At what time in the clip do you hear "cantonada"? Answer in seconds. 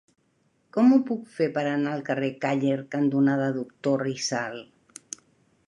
2.97-3.51